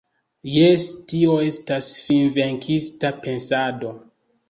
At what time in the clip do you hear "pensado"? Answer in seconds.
3.29-3.97